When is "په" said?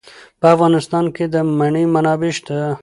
0.39-0.47